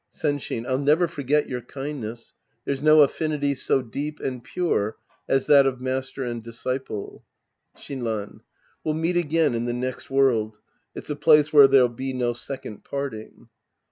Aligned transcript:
Senshln. 0.11 0.65
I'll 0.65 0.79
never 0.79 1.07
forget 1.07 1.47
your 1.47 1.61
kindness. 1.61 2.33
There's 2.65 2.81
no 2.81 3.01
affinity 3.01 3.53
so 3.53 3.83
deep 3.83 4.19
and 4.19 4.43
pure 4.43 4.97
as 5.29 5.45
that 5.45 5.67
of 5.67 5.79
master 5.79 6.23
and 6.23 6.41
disciple. 6.41 7.23
Shinran. 7.77 8.39
We'll 8.83 8.95
meet 8.95 9.15
again 9.15 9.53
in 9.53 9.65
the 9.65 9.73
next 9.73 10.09
world. 10.09 10.59
It's 10.95 11.11
a 11.11 11.15
place 11.15 11.53
where 11.53 11.67
there'll 11.67 11.87
be 11.87 12.13
no 12.13 12.33
second 12.33 12.83
parting. 12.83 13.49